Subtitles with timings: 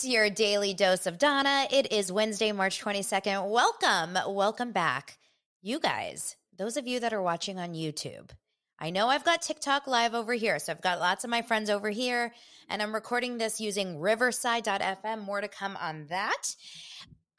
[0.00, 1.66] It's your daily dose of Donna.
[1.70, 3.50] It is Wednesday, March 22nd.
[3.50, 4.16] Welcome.
[4.34, 5.18] Welcome back.
[5.60, 8.30] You guys, those of you that are watching on YouTube,
[8.78, 10.58] I know I've got TikTok live over here.
[10.58, 12.32] So I've got lots of my friends over here,
[12.70, 15.20] and I'm recording this using riverside.fm.
[15.20, 16.56] More to come on that.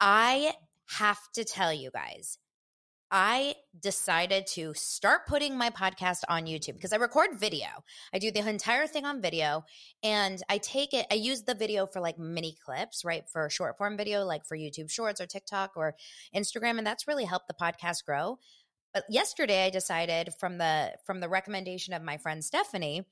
[0.00, 0.52] I
[0.98, 2.38] have to tell you guys,
[3.14, 7.66] I decided to start putting my podcast on YouTube because I record video.
[8.14, 9.66] I do the entire thing on video
[10.02, 13.28] and I take it, I use the video for like mini clips, right?
[13.28, 15.94] For short form video, like for YouTube Shorts or TikTok or
[16.34, 16.78] Instagram.
[16.78, 18.38] And that's really helped the podcast grow.
[18.94, 23.04] But yesterday I decided from the from the recommendation of my friend Stephanie,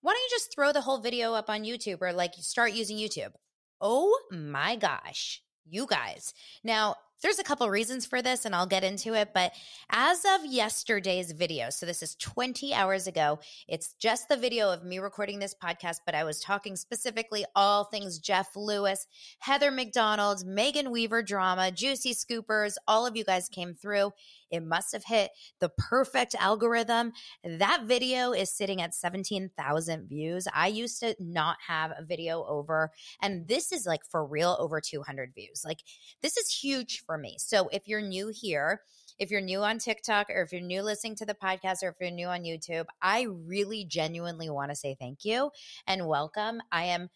[0.00, 2.96] why don't you just throw the whole video up on YouTube or like start using
[2.96, 3.32] YouTube?
[3.80, 6.34] Oh my gosh, you guys.
[6.64, 9.52] Now, there's a couple reasons for this and I'll get into it, but
[9.90, 14.84] as of yesterday's video, so this is 20 hours ago, it's just the video of
[14.84, 19.06] me recording this podcast, but I was talking specifically all things Jeff Lewis,
[19.40, 24.12] Heather McDonald, Megan Weaver drama, Juicy Scoopers, all of you guys came through.
[24.50, 27.12] It must have hit the perfect algorithm.
[27.44, 30.46] That video is sitting at 17,000 views.
[30.52, 32.90] I used to not have a video over,
[33.20, 35.62] and this is like for real over 200 views.
[35.64, 35.80] Like,
[36.22, 37.36] this is huge for me.
[37.38, 38.82] So, if you're new here,
[39.18, 41.96] if you're new on TikTok or if you're new listening to the podcast or if
[42.00, 45.50] you're new on YouTube, I really genuinely want to say thank you
[45.86, 46.62] and welcome.
[46.72, 47.10] I am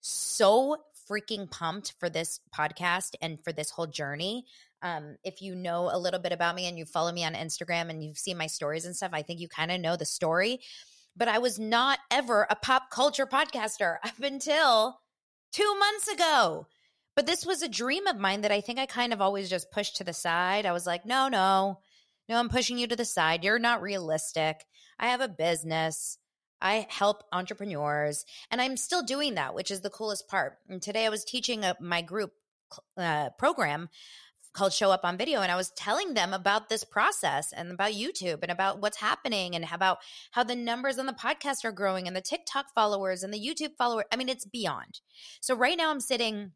[0.00, 0.76] so
[1.10, 4.44] freaking pumped for this podcast and for this whole journey.
[4.82, 7.90] Um, if you know a little bit about me and you follow me on Instagram
[7.90, 10.60] and you've seen my stories and stuff, I think you kind of know the story.
[11.16, 15.00] But I was not ever a pop culture podcaster up until
[15.52, 16.66] two months ago.
[17.16, 19.72] But this was a dream of mine that I think I kind of always just
[19.72, 20.66] pushed to the side.
[20.66, 21.80] I was like, no, no,
[22.28, 23.42] no, I'm pushing you to the side.
[23.42, 24.64] You're not realistic.
[25.00, 26.18] I have a business.
[26.60, 30.58] I help entrepreneurs, and I'm still doing that, which is the coolest part.
[30.68, 32.32] And today I was teaching a, my group
[32.96, 33.88] uh, program
[34.58, 37.92] called Show Up on Video, and I was telling them about this process and about
[37.92, 39.98] YouTube and about what's happening and about
[40.32, 43.76] how the numbers on the podcast are growing and the TikTok followers and the YouTube
[43.78, 44.06] followers.
[44.10, 44.98] I mean, it's beyond.
[45.40, 46.50] So right now I'm sitting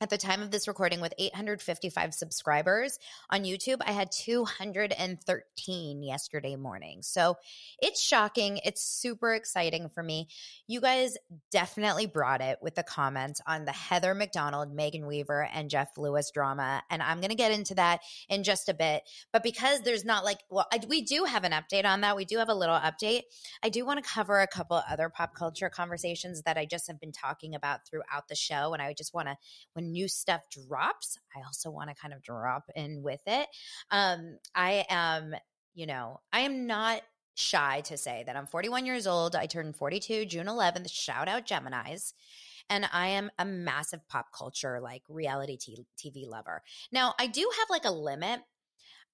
[0.00, 2.98] at the time of this recording with 855 subscribers
[3.30, 3.78] on YouTube.
[3.86, 7.02] I had 213 yesterday morning.
[7.02, 7.36] So
[7.80, 8.58] it's shocking.
[8.64, 10.28] It's super exciting for me.
[10.66, 11.16] You guys
[11.52, 16.30] definitely brought it with the comments on the Heather McDonald, Megan Weaver, and Jeff Lewis
[16.32, 16.82] drama.
[16.90, 19.02] And I'm going to get into that in just a bit.
[19.32, 22.16] But because there's not like, well, I, we do have an update on that.
[22.16, 23.22] We do have a little update.
[23.62, 27.00] I do want to cover a couple other pop culture conversations that I just have
[27.00, 28.72] been talking about throughout the show.
[28.72, 29.36] And I just want to,
[29.72, 33.48] when new stuff drops, I also want to kind of drop in with it.
[33.90, 35.34] Um, I am,
[35.74, 37.02] you know, I am not
[37.34, 39.34] shy to say that I'm 41 years old.
[39.34, 40.90] I turned 42 June 11th.
[40.90, 42.12] Shout out Geminis.
[42.70, 46.62] And I am a massive pop culture, like reality t- TV lover.
[46.90, 48.40] Now, I do have like a limit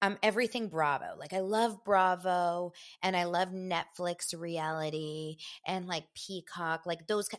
[0.01, 2.71] um everything bravo like i love bravo
[3.03, 7.29] and i love netflix reality and like peacock like those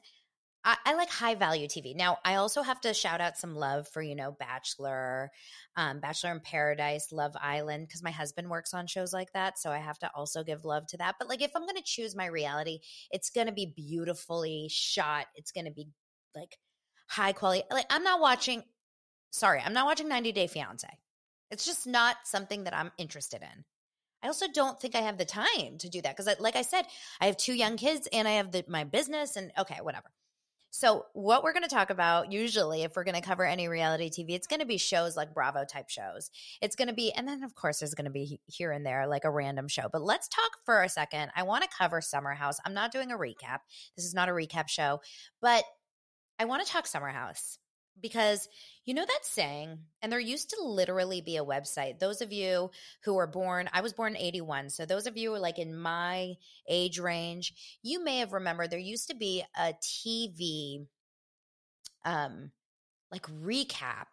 [0.65, 1.97] I, I, like high value TV.
[1.97, 5.31] Now, I also have to shout out some love for, you know, Bachelor,
[5.77, 9.59] um, Bachelor in Paradise, Love Island, because my husband works on shows like that.
[9.59, 11.17] So I have to also give love to that.
[11.19, 12.79] But like, if I'm going to choose my reality,
[13.11, 15.27] it's going to be beautifully shot.
[15.35, 15.89] It's going to be
[16.35, 16.57] like
[17.09, 17.65] high quality.
[17.71, 18.63] Like, I'm not watching,
[19.31, 20.89] sorry, I'm not watching 90 Day Fiance.
[21.51, 23.65] It's just not something that I'm interested in.
[24.23, 26.87] I also don't think I have the time to do that because, like I said,
[27.21, 30.07] I have two young kids and I have the, my business and okay, whatever.
[30.75, 34.09] So, what we're going to talk about usually, if we're going to cover any reality
[34.09, 36.31] TV, it's going to be shows like Bravo type shows.
[36.63, 39.07] It's going to be, and then of course, there's going to be here and there
[39.07, 39.91] like a random show.
[39.93, 41.31] But let's talk for a second.
[41.37, 42.57] I want to cover Summer House.
[42.65, 43.59] I'm not doing a recap.
[43.97, 45.03] This is not a recap show,
[45.43, 45.63] but
[46.39, 47.59] I want to talk Summer House
[48.03, 48.49] because
[48.85, 52.01] you know that saying, and there used to literally be a website.
[52.01, 52.71] Those of you
[53.05, 54.71] who were born, I was born in 81.
[54.71, 56.35] So those of you who are like in my
[56.69, 60.87] age range, you may have remembered there used to be a TV
[62.05, 62.51] um
[63.13, 64.07] like recap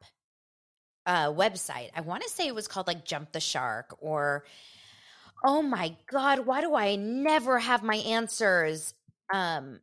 [1.08, 1.90] uh website.
[1.96, 4.46] I want to say it was called like Jump the Shark or
[5.44, 8.94] oh my god, why do I never have my answers
[9.34, 9.80] um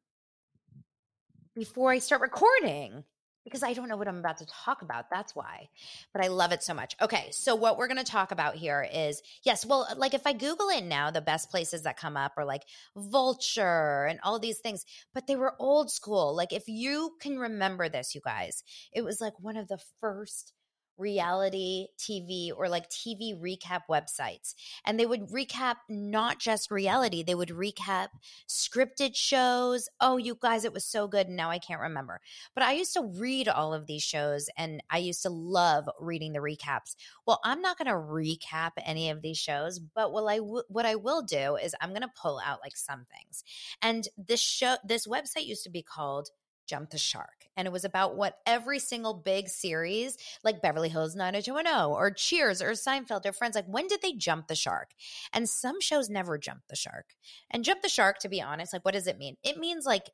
[1.56, 3.02] before I start recording?
[3.46, 5.08] Because I don't know what I'm about to talk about.
[5.08, 5.68] That's why.
[6.12, 6.96] But I love it so much.
[7.00, 10.26] Okay, so what we're going to talk about here is yes, well, uh, like if
[10.26, 12.64] I Google it now, the best places that come up are like
[12.96, 14.84] Vulture and all these things,
[15.14, 16.34] but they were old school.
[16.34, 20.52] Like if you can remember this, you guys, it was like one of the first
[20.98, 24.54] reality TV or like TV recap websites.
[24.84, 28.08] And they would recap not just reality, they would recap
[28.48, 29.88] scripted shows.
[30.00, 31.28] Oh, you guys, it was so good.
[31.28, 32.20] Now I can't remember.
[32.54, 36.32] But I used to read all of these shows and I used to love reading
[36.32, 36.96] the recaps.
[37.26, 40.86] Well, I'm not going to recap any of these shows, but what I, w- what
[40.86, 43.44] I will do is I'm going to pull out like some things.
[43.82, 46.30] And this show, this website used to be called
[46.66, 47.46] Jump the Shark.
[47.56, 52.60] And it was about what every single big series, like Beverly Hills 90210 or Cheers
[52.60, 54.90] or Seinfeld or Friends, like when did they jump the shark?
[55.32, 57.14] And some shows never jump the shark.
[57.50, 59.36] And jump the shark, to be honest, like what does it mean?
[59.42, 60.10] It means like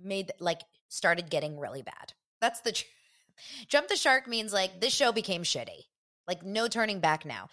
[0.00, 2.12] made, like started getting really bad.
[2.40, 2.84] That's the tr-
[3.68, 5.84] jump the shark means like this show became shitty.
[6.26, 7.48] Like no turning back now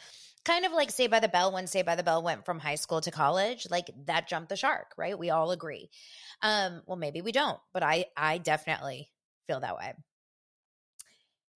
[0.45, 2.75] kind of like Saved by the Bell when Saved by the Bell went from high
[2.75, 5.17] school to college, like that jumped the shark, right?
[5.17, 5.89] We all agree.
[6.41, 9.09] Um, well, maybe we don't, but I I definitely
[9.47, 9.93] feel that way.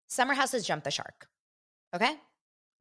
[0.07, 1.28] Summer House has jumped the shark.
[1.95, 2.13] Okay.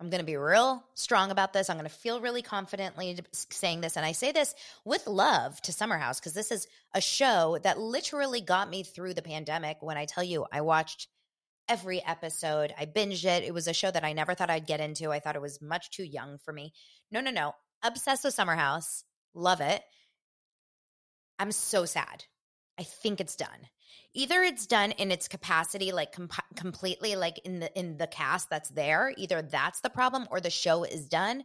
[0.00, 1.69] I'm going to be real strong about this.
[1.69, 3.19] I'm going to feel really confidently
[3.50, 3.97] saying this.
[3.97, 7.79] And I say this with love to Summer House because this is a show that
[7.79, 9.76] literally got me through the pandemic.
[9.82, 11.08] When I tell you, I watched
[11.70, 13.44] every episode, I binged it.
[13.44, 15.12] It was a show that I never thought I'd get into.
[15.12, 16.72] I thought it was much too young for me.
[17.12, 17.52] No, no, no.
[17.82, 19.05] Obsessed with Summer House.
[19.34, 19.81] Love it.
[21.38, 22.25] I'm so sad.
[22.78, 23.69] I think it's done.
[24.14, 28.50] Either it's done in its capacity, like com- completely, like in the in the cast
[28.50, 29.14] that's there.
[29.16, 31.44] Either that's the problem, or the show is done.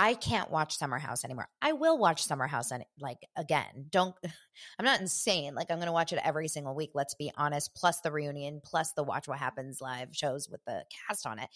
[0.00, 1.48] I can't watch Summer House anymore.
[1.60, 3.86] I will watch Summer House and like again.
[3.90, 4.14] Don't
[4.78, 5.56] I'm not insane.
[5.56, 8.60] Like I'm going to watch it every single week, let's be honest, plus the reunion,
[8.64, 11.48] plus the Watch What Happens live shows with the cast on it.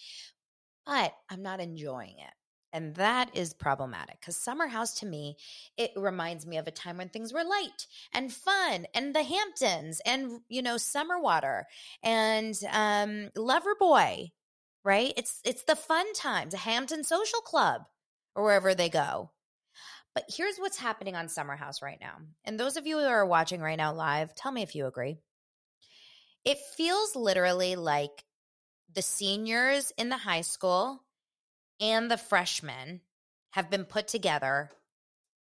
[0.84, 2.32] But I'm not enjoying it.
[2.72, 5.36] And that is problematic because Summer House to me,
[5.76, 10.00] it reminds me of a time when things were light and fun and the Hamptons
[10.04, 11.66] and, you know, Summer Water
[12.02, 14.32] and um, Loverboy,
[14.82, 15.12] right?
[15.16, 17.82] It's, it's the fun times, Hampton Social Club
[18.34, 19.31] or wherever they go.
[20.14, 22.17] But here's what's happening on Summer House right now.
[22.44, 25.17] And those of you who are watching right now live, tell me if you agree.
[26.44, 28.25] It feels literally like
[28.93, 31.02] the seniors in the high school
[31.81, 33.00] and the freshmen
[33.52, 34.70] have been put together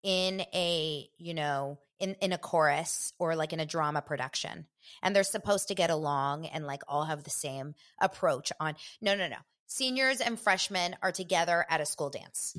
[0.03, 4.67] in a, you know, in, in a chorus or like in a drama production.
[5.03, 8.75] And they're supposed to get along and like all have the same approach on.
[9.01, 9.37] No, no, no.
[9.67, 12.57] Seniors and freshmen are together at a school dance.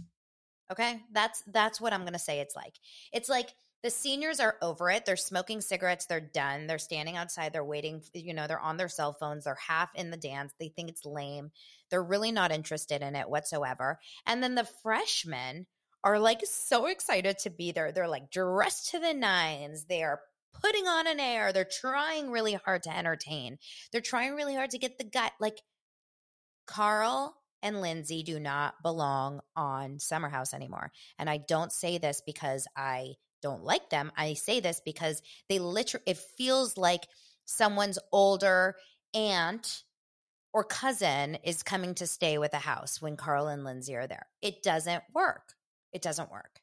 [0.71, 1.01] Okay?
[1.11, 2.73] That's that's what I'm going to say it's like.
[3.13, 3.49] It's like
[3.83, 5.05] the seniors are over it.
[5.05, 6.07] They're smoking cigarettes.
[6.07, 6.67] They're done.
[6.67, 7.53] They're standing outside.
[7.53, 8.01] They're waiting.
[8.13, 9.43] You know, they're on their cell phones.
[9.43, 10.53] They're half in the dance.
[10.59, 11.51] They think it's lame.
[11.89, 13.99] They're really not interested in it whatsoever.
[14.25, 15.67] And then the freshmen
[16.03, 17.91] are like so excited to be there.
[17.91, 19.85] They're like dressed to the nines.
[19.85, 20.21] They are
[20.61, 21.53] putting on an air.
[21.53, 23.57] They're trying really hard to entertain.
[23.91, 25.31] They're trying really hard to get the guy.
[25.39, 25.61] Like
[26.65, 27.35] Carl
[27.67, 30.91] and Lindsay do not belong on Summer House anymore.
[31.19, 34.11] And I don't say this because I don't like them.
[34.17, 37.07] I say this because they literally, it feels like
[37.45, 38.75] someone's older
[39.13, 39.83] aunt
[40.53, 44.25] or cousin is coming to stay with the house when Carl and Lindsay are there.
[44.41, 45.53] It doesn't work.
[45.91, 46.61] It doesn't work.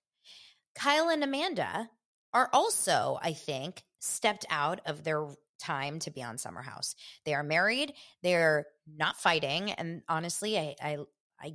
[0.75, 1.89] Kyle and Amanda
[2.33, 5.29] are also, I think, stepped out of their
[5.61, 6.97] time to be on Summer House.
[7.25, 7.93] They are married,
[8.23, 9.71] they're not fighting.
[9.73, 10.99] And honestly, I, I,
[11.41, 11.55] I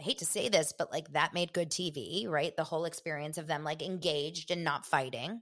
[0.00, 2.56] I hate to say this, but like that made good TV, right?
[2.56, 5.40] The whole experience of them like engaged and not fighting.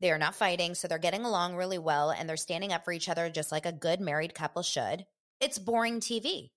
[0.00, 2.92] They are not fighting, so they're getting along really well and they're standing up for
[2.92, 5.06] each other just like a good married couple should.
[5.40, 6.50] It's boring TV.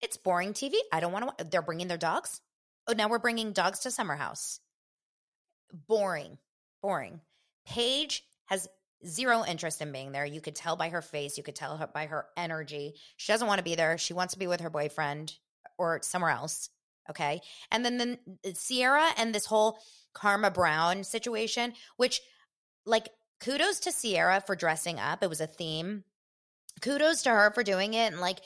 [0.00, 0.74] It's boring TV.
[0.92, 1.44] I don't want to.
[1.44, 2.40] They're bringing their dogs.
[2.88, 4.60] Oh, now we're bringing dogs to Summer House.
[5.72, 6.38] Boring,
[6.82, 7.20] boring.
[7.66, 8.66] Paige has
[9.06, 10.24] zero interest in being there.
[10.24, 12.94] You could tell by her face, you could tell her by her energy.
[13.16, 13.98] She doesn't want to be there.
[13.98, 15.34] She wants to be with her boyfriend
[15.76, 16.70] or somewhere else.
[17.10, 17.40] Okay.
[17.70, 19.78] And then then uh, Ciara and this whole
[20.12, 22.20] Karma Brown situation, which
[22.84, 23.08] like
[23.40, 25.22] kudos to Ciara for dressing up.
[25.22, 26.04] It was a theme.
[26.80, 28.38] Kudos to her for doing it and like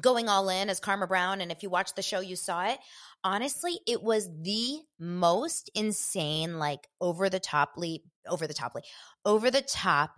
[0.00, 1.40] going all in as Karma Brown.
[1.40, 2.78] And if you watched the show, you saw it.
[3.24, 8.84] Honestly, it was the most insane, like over the top leap, over the top leap,
[9.24, 10.14] over the top,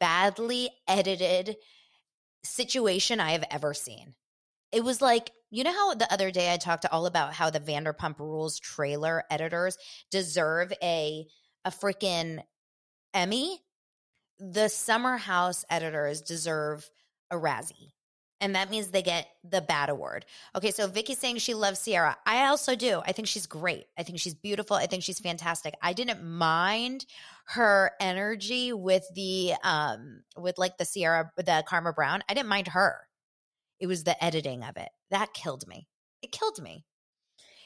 [0.00, 1.56] badly edited
[2.44, 4.14] situation I have ever seen.
[4.72, 7.60] It was like, you know how the other day I talked all about how the
[7.60, 9.76] Vanderpump Rules trailer editors
[10.10, 11.26] deserve a
[11.64, 12.42] a freaking
[13.14, 13.60] Emmy?
[14.38, 16.90] The Summer House editors deserve
[17.30, 17.92] a Razzie.
[18.42, 20.26] And that means they get the bad award.
[20.56, 22.16] Okay, so Vicky's saying she loves Ciara.
[22.26, 23.00] I also do.
[23.06, 23.86] I think she's great.
[23.96, 24.74] I think she's beautiful.
[24.74, 25.74] I think she's fantastic.
[25.80, 27.06] I didn't mind
[27.46, 32.24] her energy with the um with like the Ciara the Karma Brown.
[32.28, 33.06] I didn't mind her.
[33.78, 34.88] It was the editing of it.
[35.12, 35.86] That killed me.
[36.20, 36.84] It killed me.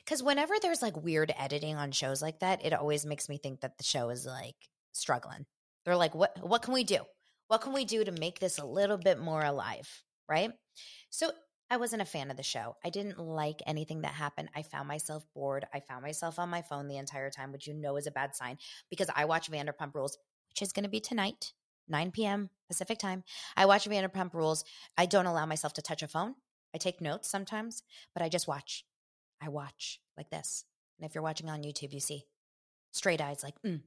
[0.06, 3.62] Cuz whenever there's like weird editing on shows like that, it always makes me think
[3.62, 4.56] that the show is like
[4.92, 5.47] struggling.
[5.87, 6.99] They're like, "What what can we do?
[7.49, 10.52] What can we do to make this a little bit more alive?" Right?
[11.11, 11.30] So
[11.71, 12.76] I wasn't a fan of the show.
[12.85, 14.50] I didn't like anything that happened.
[14.54, 15.66] I found myself bored.
[15.75, 18.37] I found myself on my phone the entire time, which you know is a bad
[18.37, 20.16] sign because I watch Vanderpump Rules,
[20.49, 21.52] which is going to be tonight,
[21.88, 22.50] 9 p.m.
[22.68, 23.25] Pacific time.
[23.56, 24.64] I watch Vanderpump Rules.
[24.97, 26.35] I don't allow myself to touch a phone.
[26.73, 27.83] I take notes sometimes,
[28.14, 28.85] but I just watch.
[29.42, 30.64] I watch like this.
[30.99, 32.25] And if you're watching on YouTube, you see
[32.92, 33.80] straight eyes like, mm,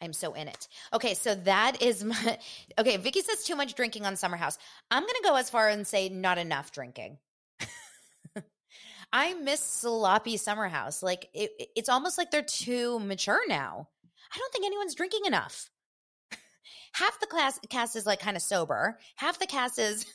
[0.00, 0.68] I'm so in it.
[0.92, 2.38] Okay, so that is my
[2.78, 2.96] okay.
[2.96, 4.58] Vicky says too much drinking on Summer House.
[4.90, 7.18] I'm gonna go as far and say not enough drinking.
[9.12, 11.02] I miss sloppy Summer House.
[11.02, 13.88] Like it, it's almost like they're too mature now.
[14.34, 15.68] I don't think anyone's drinking enough.
[16.94, 18.98] half the class cast is like kind of sober.
[19.16, 20.06] Half the cast is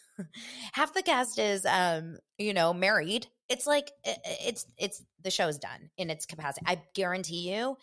[0.71, 3.27] half the cast is um you know married.
[3.49, 6.65] It's like it's it's the show's done in its capacity.
[6.67, 7.77] I guarantee you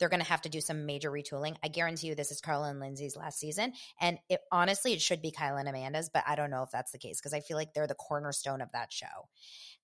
[0.00, 1.56] they're going to have to do some major retooling.
[1.62, 3.74] I guarantee you this is Carla and Lindsay's last season.
[4.00, 6.90] And it honestly, it should be Kyle and Amanda's, but I don't know if that's
[6.90, 9.28] the case because I feel like they're the cornerstone of that show.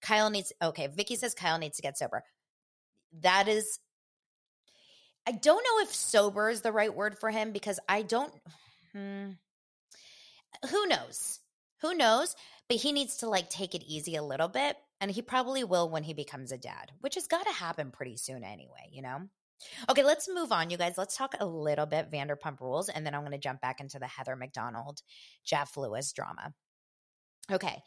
[0.01, 2.25] Kyle needs, okay, Vicky says Kyle needs to get sober.
[3.21, 3.79] That is,
[5.27, 8.33] I don't know if sober is the right word for him because I don't,
[8.93, 9.31] hmm,
[10.71, 11.41] who knows?
[11.83, 12.35] Who knows?
[12.69, 14.77] But he needs to like take it easy a little bit.
[14.99, 18.17] And he probably will when he becomes a dad, which has got to happen pretty
[18.17, 19.29] soon anyway, you know?
[19.91, 20.95] Okay, let's move on, you guys.
[20.99, 23.99] Let's talk a little bit Vanderpump Rules, and then I'm going to jump back into
[23.99, 25.01] the Heather McDonald,
[25.45, 26.53] Jeff Lewis drama.
[27.51, 27.83] Okay,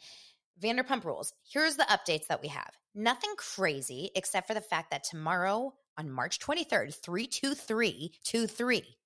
[0.60, 1.32] Vanderpump Rules.
[1.50, 2.70] Here's the updates that we have.
[2.94, 8.96] Nothing crazy except for the fact that tomorrow on March 23rd, 32323,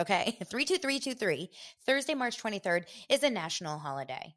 [0.00, 1.50] okay, 32323,
[1.84, 4.34] Thursday, March 23rd is a national holiday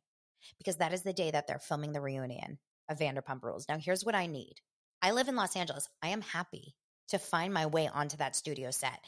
[0.58, 2.58] because that is the day that they're filming the reunion
[2.90, 3.68] of Vanderpump Rules.
[3.70, 4.56] Now, here's what I need.
[5.02, 5.88] I live in Los Angeles.
[6.02, 6.76] I am happy
[7.10, 9.00] to find my way onto that studio set.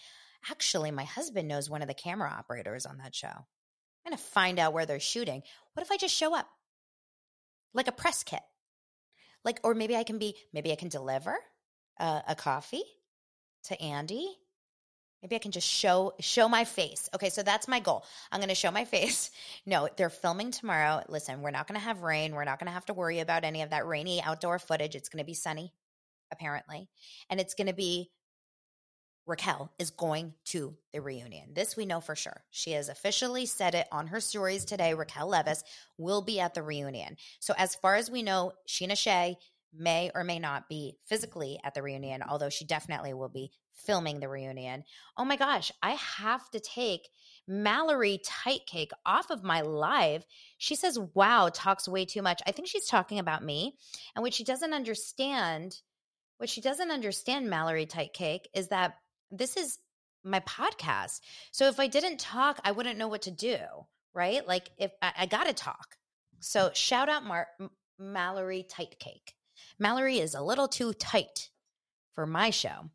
[0.49, 3.27] Actually, my husband knows one of the camera operators on that show.
[3.27, 5.43] I'm going to find out where they're shooting.
[5.73, 6.47] What if I just show up?
[7.73, 8.41] Like a press kit.
[9.43, 11.35] Like, or maybe I can be, maybe I can deliver
[11.99, 12.83] a, a coffee
[13.65, 14.27] to Andy.
[15.21, 17.07] Maybe I can just show show my face.
[17.13, 18.03] Okay, so that's my goal.
[18.31, 19.29] I'm going to show my face.
[19.67, 21.03] No, they're filming tomorrow.
[21.07, 22.33] Listen, we're not going to have rain.
[22.33, 24.95] We're not going to have to worry about any of that rainy outdoor footage.
[24.95, 25.71] It's going to be sunny
[26.31, 26.89] apparently.
[27.29, 28.11] And it's going to be
[29.27, 31.53] Raquel is going to the reunion.
[31.53, 32.43] This we know for sure.
[32.49, 34.93] She has officially said it on her stories today.
[34.93, 35.63] Raquel Leviss
[35.97, 37.17] will be at the reunion.
[37.39, 39.37] So, as far as we know, Scheana Shay
[39.73, 44.19] may or may not be physically at the reunion, although she definitely will be filming
[44.19, 44.83] the reunion.
[45.17, 47.09] Oh my gosh, I have to take
[47.47, 50.25] Mallory Tightcake off of my live.
[50.57, 52.41] She says, Wow, talks way too much.
[52.45, 53.75] I think she's talking about me.
[54.15, 55.81] And what she doesn't understand
[56.41, 58.95] what she doesn't understand, Mallory Tight Cake, is that
[59.29, 59.77] this is
[60.23, 61.21] my podcast.
[61.51, 63.57] So if I didn't talk, I wouldn't know what to do,
[64.15, 64.45] right?
[64.45, 65.95] Like if I, I got to talk.
[66.39, 67.47] So shout out Mar-
[67.99, 69.35] Mallory Tight Cake.
[69.77, 71.49] Mallory is a little too tight
[72.13, 72.89] for my show.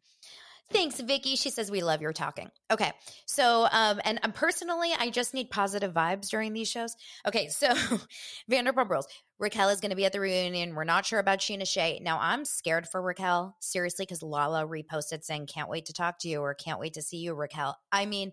[0.72, 1.36] Thanks, Vicky.
[1.36, 2.50] She says we love your talking.
[2.72, 2.90] Okay,
[3.24, 6.96] so um, and um, personally, I just need positive vibes during these shows.
[7.24, 7.68] Okay, so
[8.50, 9.06] Vanderpump Rules.
[9.38, 10.74] Raquel is going to be at the reunion.
[10.74, 12.00] We're not sure about Scheana Shay.
[12.02, 16.28] Now, I'm scared for Raquel, seriously, because Lala reposted saying, Can't wait to talk to
[16.28, 17.76] you or can't wait to see you, Raquel.
[17.92, 18.32] I mean,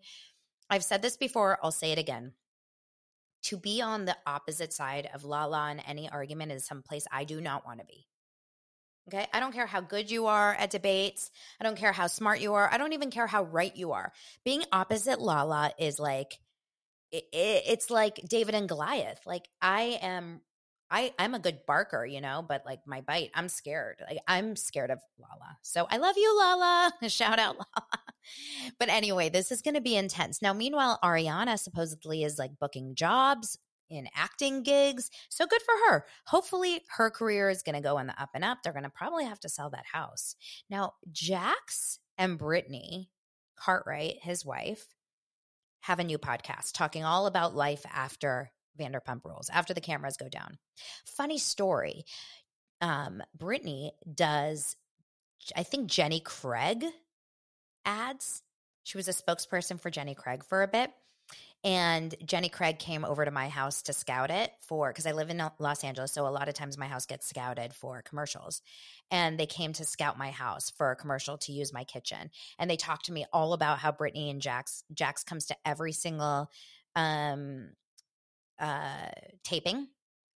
[0.69, 2.33] I've said this before, I'll say it again.
[3.43, 7.41] To be on the opposite side of Lala in any argument is someplace I do
[7.41, 8.07] not want to be.
[9.09, 9.27] Okay.
[9.33, 11.29] I don't care how good you are at debates.
[11.59, 12.71] I don't care how smart you are.
[12.71, 14.13] I don't even care how right you are.
[14.45, 16.39] Being opposite Lala is like,
[17.11, 19.19] it, it, it's like David and Goliath.
[19.25, 20.39] Like I am,
[20.89, 24.01] I, I'm a good barker, you know, but like my bite, I'm scared.
[24.07, 25.57] Like I'm scared of Lala.
[25.61, 26.93] So I love you, Lala.
[27.07, 27.99] Shout out Lala.
[28.79, 30.41] but anyway, this is going to be intense.
[30.41, 33.57] Now, meanwhile, Ariana supposedly is like booking jobs
[33.89, 35.09] in acting gigs.
[35.29, 36.05] So good for her.
[36.27, 38.59] Hopefully, her career is going to go in the up and up.
[38.63, 40.35] They're going to probably have to sell that house.
[40.69, 43.09] Now, Jax and Brittany
[43.55, 44.87] Cartwright, his wife,
[45.81, 50.29] have a new podcast talking all about life after Vanderpump Rules, after the cameras go
[50.29, 50.57] down.
[51.05, 52.05] Funny story.
[52.81, 54.75] Um, Brittany does,
[55.55, 56.85] I think Jenny Craig
[57.85, 58.41] ads.
[58.83, 60.91] She was a spokesperson for Jenny Craig for a bit.
[61.65, 65.29] And Jenny Craig came over to my house to scout it for, because I live
[65.29, 66.11] in Los Angeles.
[66.11, 68.61] So a lot of times my house gets scouted for commercials.
[69.09, 72.31] And they came to scout my house for a commercial to use my kitchen.
[72.59, 75.93] And they talked to me all about how Brittany and Jax, Jax comes to every
[75.93, 76.51] single
[76.97, 77.69] um,
[78.59, 79.09] uh,
[79.43, 79.87] taping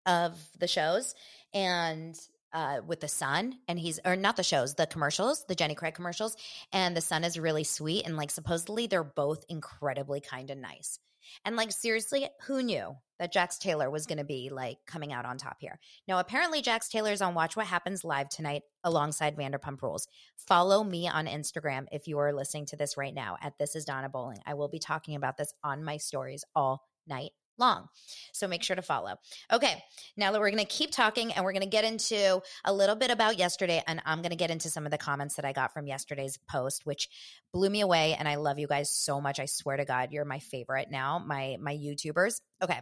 [0.05, 1.15] of the shows.
[1.53, 2.17] And
[2.53, 5.93] uh, with the son, and he's or not the shows, the commercials, the Jenny Craig
[5.93, 6.35] commercials,
[6.71, 10.99] and the son is really sweet, and like supposedly they're both incredibly kind and nice.
[11.45, 15.25] And like, seriously, who knew that Jax Taylor was going to be like coming out
[15.25, 15.79] on top here?
[16.07, 20.07] Now, apparently, Jax Taylor's on Watch What Happens live tonight alongside Vanderpump Rules.
[20.37, 23.85] Follow me on Instagram if you are listening to this right now at This Is
[23.85, 24.39] donna Bowling.
[24.45, 27.87] I will be talking about this on my stories all night long.
[28.33, 29.15] So make sure to follow.
[29.51, 29.83] Okay,
[30.15, 32.95] now that we're going to keep talking and we're going to get into a little
[32.95, 35.53] bit about yesterday, and I'm going to get into some of the comments that I
[35.53, 37.09] got from yesterday's post, which
[37.53, 38.15] blew me away.
[38.17, 39.39] And I love you guys so much.
[39.39, 42.41] I swear to God, you're my favorite now, my my YouTubers.
[42.61, 42.79] Okay,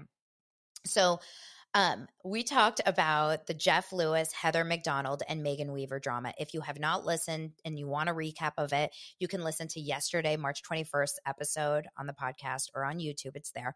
[0.86, 1.20] so.
[1.76, 6.32] Um, we talked about the Jeff Lewis, Heather McDonald, and Megan Weaver drama.
[6.40, 9.68] If you have not listened and you want a recap of it, you can listen
[9.68, 13.36] to yesterday, March 21st episode on the podcast or on YouTube.
[13.36, 13.76] It's there.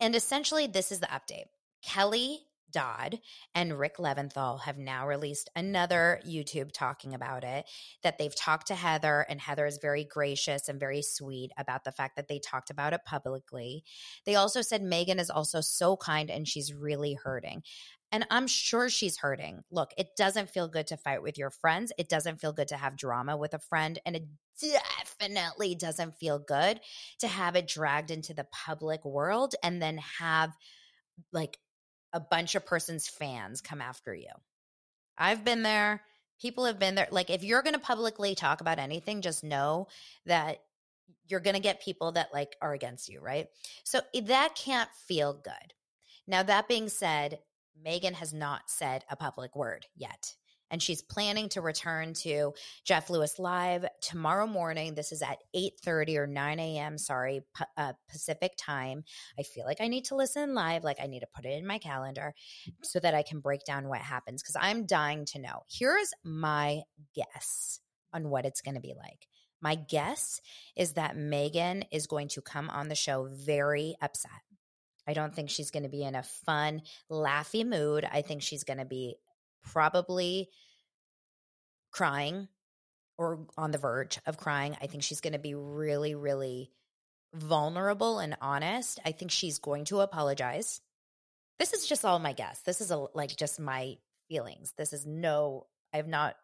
[0.00, 1.46] And essentially, this is the update.
[1.82, 3.20] Kelly Dodd
[3.54, 7.64] and Rick Leventhal have now released another YouTube talking about it.
[8.02, 11.92] That they've talked to Heather, and Heather is very gracious and very sweet about the
[11.92, 13.84] fact that they talked about it publicly.
[14.26, 17.62] They also said Megan is also so kind and she's really hurting.
[18.12, 19.62] And I'm sure she's hurting.
[19.70, 21.92] Look, it doesn't feel good to fight with your friends.
[21.98, 23.98] It doesn't feel good to have drama with a friend.
[24.06, 24.24] And it
[24.60, 26.80] definitely doesn't feel good
[27.20, 30.52] to have it dragged into the public world and then have
[31.32, 31.58] like
[32.14, 34.30] a bunch of person's fans come after you.
[35.18, 36.02] I've been there.
[36.40, 37.08] People have been there.
[37.10, 39.88] Like, if you're going to publicly talk about anything, just know
[40.24, 40.60] that
[41.28, 43.48] you're going to get people that like are against you, right?
[43.82, 45.74] So eh, that can't feel good.
[46.26, 47.40] Now, that being said,
[47.82, 50.34] Megan has not said a public word yet.
[50.74, 52.52] And she's planning to return to
[52.84, 54.96] Jeff Lewis Live tomorrow morning.
[54.96, 57.42] This is at 8.30 or 9 a.m., sorry,
[57.76, 59.04] uh, Pacific time.
[59.38, 60.82] I feel like I need to listen live.
[60.82, 62.34] Like I need to put it in my calendar
[62.82, 65.62] so that I can break down what happens because I'm dying to know.
[65.70, 66.80] Here's my
[67.14, 67.78] guess
[68.12, 69.28] on what it's going to be like.
[69.62, 70.40] My guess
[70.74, 74.42] is that Megan is going to come on the show very upset
[75.06, 78.08] I don't think she's going to be in a fun, laughy mood.
[78.10, 79.16] I think she's going to be
[79.64, 80.48] probably
[81.94, 82.48] crying
[83.16, 84.76] or on the verge of crying.
[84.82, 86.72] I think she's going to be really, really
[87.32, 88.98] vulnerable and honest.
[89.04, 90.80] I think she's going to apologize.
[91.58, 92.60] This is just all my guess.
[92.62, 93.96] This is a, like just my
[94.28, 94.74] feelings.
[94.76, 96.34] This is no, I have not,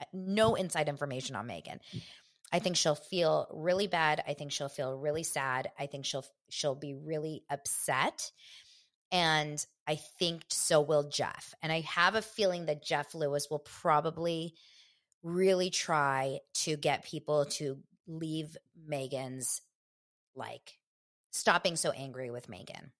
[0.00, 1.80] uh, no inside information on Megan.
[1.94, 2.02] Mm.
[2.52, 4.22] I think she'll feel really bad.
[4.26, 5.70] I think she'll feel really sad.
[5.78, 8.30] I think she'll she'll be really upset.
[9.10, 11.54] And I think so will Jeff.
[11.62, 14.54] And I have a feeling that Jeff Lewis will probably
[15.24, 18.56] really try to get people to leave
[18.86, 19.62] Megan's
[20.36, 20.78] like
[21.32, 22.92] stop being so angry with Megan.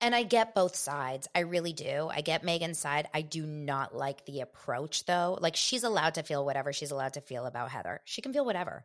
[0.00, 1.28] And I get both sides.
[1.32, 2.10] I really do.
[2.12, 3.08] I get Megan's side.
[3.14, 5.38] I do not like the approach though.
[5.40, 8.00] Like she's allowed to feel whatever she's allowed to feel about Heather.
[8.04, 8.84] She can feel whatever.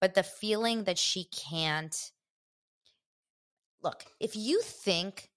[0.00, 1.94] But the feeling that she can't
[3.82, 5.30] look, if you think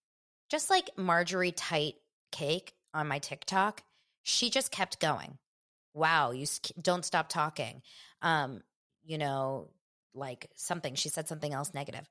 [0.49, 1.95] just like Marjorie Tight
[2.31, 3.83] Cake on my TikTok,
[4.23, 5.37] she just kept going.
[5.99, 6.47] Wow, you
[6.81, 7.81] don't stop talking.
[8.21, 8.61] Um,
[9.03, 9.69] you know,
[10.13, 10.95] like something.
[10.95, 12.07] She said something else negative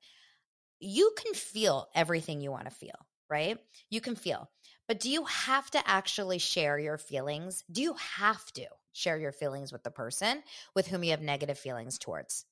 [0.79, 2.95] you can feel everything you want to feel,
[3.29, 3.57] right?
[3.89, 4.49] You can feel.
[4.87, 7.63] But do you have to actually share your feelings?
[7.71, 10.41] Do you have to share your feelings with the person
[10.75, 12.45] with whom you have negative feelings towards?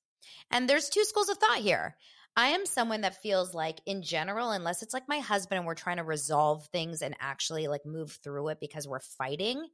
[0.52, 1.96] And there's two schools of thought here.
[2.36, 5.74] I am someone that feels like, in general, unless it's like my husband and we're
[5.74, 9.66] trying to resolve things and actually like move through it because we're fighting,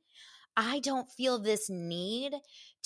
[0.56, 2.34] I don't feel this need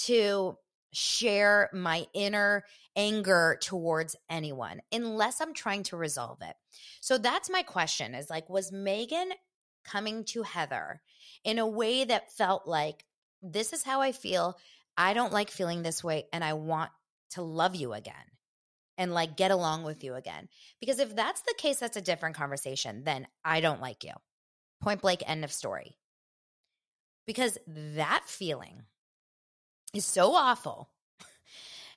[0.06, 0.58] to
[0.93, 2.63] share my inner
[2.95, 6.56] anger towards anyone unless I'm trying to resolve it.
[7.01, 9.30] So that's my question is like, was Megan
[9.86, 11.01] coming to Heather
[11.43, 13.03] in a way that felt like,
[13.41, 14.58] this is how I feel.
[14.97, 16.89] I don't like feeling this way and I want
[17.32, 18.15] to love you again
[18.97, 20.49] and like get along with you again.
[20.80, 23.03] Because if that's the case, that's a different conversation.
[23.03, 24.13] Then I don't like you.
[24.82, 25.97] Point blank, end of story.
[27.28, 28.82] Because that feeling
[29.94, 30.90] is so awful.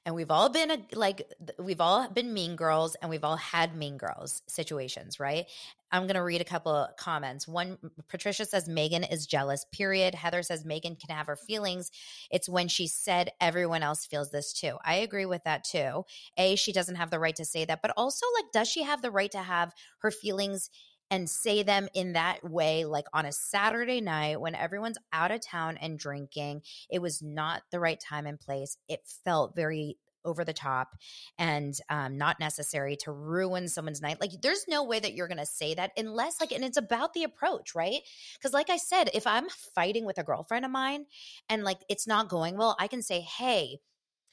[0.07, 3.77] And we've all been a, like, we've all been mean girls and we've all had
[3.77, 5.45] mean girls situations, right?
[5.93, 7.47] I'm going to read a couple of comments.
[7.47, 7.77] One,
[8.09, 10.15] Patricia says Megan is jealous, period.
[10.15, 11.91] Heather says Megan can have her feelings.
[12.31, 14.79] It's when she said everyone else feels this too.
[14.85, 16.05] I agree with that too.
[16.39, 19.03] A, she doesn't have the right to say that, but also, like, does she have
[19.03, 20.71] the right to have her feelings
[21.11, 25.41] and say them in that way, like on a Saturday night when everyone's out of
[25.41, 26.63] town and drinking.
[26.91, 28.77] It was not the right time and place.
[28.89, 30.97] It felt very over the top
[31.39, 34.21] and um, not necessary to ruin someone's night.
[34.21, 37.15] Like, there's no way that you're going to say that unless, like, and it's about
[37.15, 38.01] the approach, right?
[38.35, 41.07] Because, like I said, if I'm fighting with a girlfriend of mine
[41.49, 43.79] and like it's not going well, I can say, hey,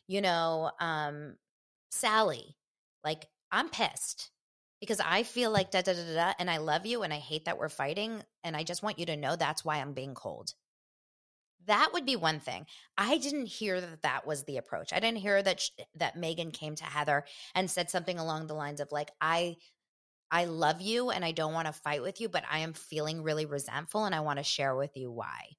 [0.07, 1.35] you know, um,
[1.89, 2.57] Sally,
[3.03, 4.31] like, I'm pissed
[4.79, 7.45] because I feel like da da da da, and I love you, and I hate
[7.45, 10.53] that we're fighting, and I just want you to know that's why I'm being cold.
[11.65, 12.65] That would be one thing.
[12.97, 14.93] I didn't hear that that was the approach.
[14.93, 18.53] I didn't hear that sh- that Megan came to Heather and said something along the
[18.53, 19.57] lines of like, "I,
[20.31, 23.23] I love you, and I don't want to fight with you, but I am feeling
[23.23, 25.57] really resentful, and I want to share with you why."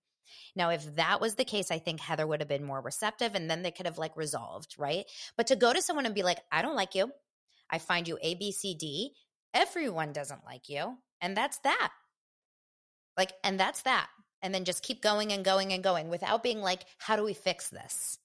[0.57, 3.51] Now, if that was the case, I think Heather would have been more receptive, and
[3.51, 5.05] then they could have like resolved, right?
[5.37, 7.13] But to go to someone and be like, "I don't like you,"
[7.71, 9.13] I find you A, B, C, D.
[9.55, 10.97] Everyone doesn't like you.
[11.21, 11.91] And that's that.
[13.17, 14.09] Like, and that's that.
[14.43, 17.35] And then just keep going and going and going without being like, how do we
[17.35, 18.19] fix this?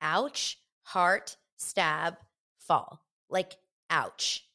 [0.00, 2.16] Ouch, heart, stab,
[2.58, 3.00] fall.
[3.28, 3.56] Like,
[3.88, 4.44] ouch.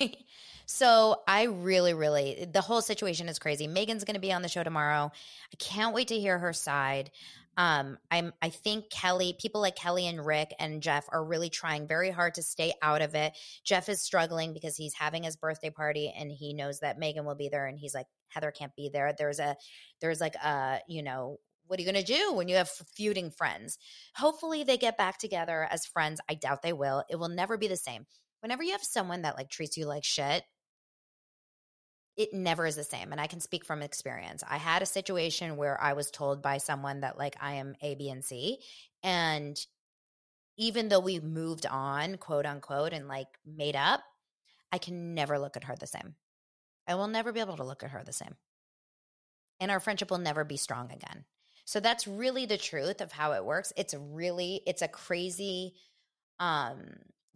[0.00, 0.16] Right.
[0.64, 3.66] So I really, really, the whole situation is crazy.
[3.66, 5.10] Megan's going to be on the show tomorrow.
[5.52, 7.10] I can't wait to hear her side.
[7.58, 11.88] Um, I'm I think Kelly, people like Kelly and Rick and Jeff are really trying
[11.88, 13.36] very hard to stay out of it.
[13.64, 17.34] Jeff is struggling because he's having his birthday party and he knows that Megan will
[17.34, 19.12] be there and he's like, Heather can't be there.
[19.18, 19.56] There's a
[20.00, 23.32] there's like a, you know, what are you going to do when you have feuding
[23.32, 23.76] friends?
[24.14, 26.20] Hopefully they get back together as friends.
[26.30, 27.02] I doubt they will.
[27.10, 28.06] It will never be the same.
[28.40, 30.44] Whenever you have someone that like treats you like shit,
[32.18, 33.12] it never is the same.
[33.12, 34.42] And I can speak from experience.
[34.46, 37.94] I had a situation where I was told by someone that, like, I am A,
[37.94, 38.58] B, and C.
[39.02, 39.58] And
[40.58, 44.00] even though we moved on, quote unquote, and like made up,
[44.72, 46.16] I can never look at her the same.
[46.86, 48.34] I will never be able to look at her the same.
[49.60, 51.24] And our friendship will never be strong again.
[51.64, 53.72] So that's really the truth of how it works.
[53.76, 55.74] It's really, it's a crazy
[56.40, 56.84] um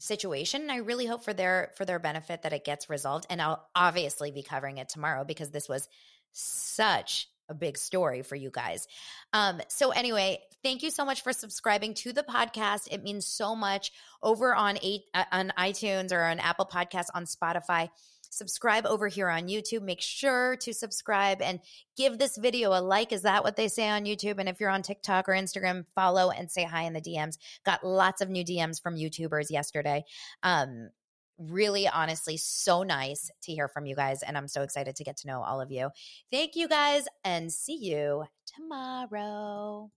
[0.03, 3.41] situation and i really hope for their for their benefit that it gets resolved and
[3.41, 5.89] i'll obviously be covering it tomorrow because this was
[6.33, 8.89] such a big story for you guys.
[9.33, 12.89] Um so anyway thank you so much for subscribing to the podcast.
[12.91, 17.25] It means so much over on eight uh, on itunes or on apple podcasts on
[17.25, 17.91] spotify
[18.33, 19.83] subscribe over here on YouTube.
[19.83, 21.61] Make sure to subscribe and
[21.97, 23.13] give this video a like.
[23.13, 24.39] Is that what they say on YouTube?
[24.39, 27.37] And if you're on TikTok or Instagram, follow and say hi in the DMs.
[27.65, 30.05] Got lots of new DMs from YouTubers yesterday.
[30.43, 30.91] Um,
[31.39, 35.17] really honestly so nice to hear from you guys and i'm so excited to get
[35.17, 35.89] to know all of you
[36.31, 39.91] thank you guys and see you tomorrow